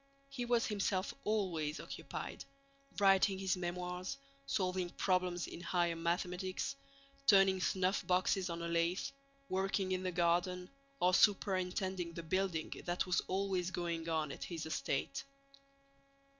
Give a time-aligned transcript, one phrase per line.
[0.29, 2.43] He was himself always occupied:
[2.97, 6.75] writing his memoirs, solving problems in higher mathematics,
[7.27, 9.09] turning snuffboxes on a lathe,
[9.47, 14.65] working in the garden, or superintending the building that was always going on at his
[14.65, 15.23] estate.